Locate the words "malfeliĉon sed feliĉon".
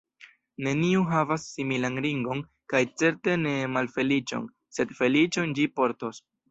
3.77-5.57